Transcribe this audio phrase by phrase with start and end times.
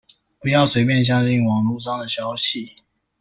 [0.39, 2.73] 不要隨便相信網路上的消息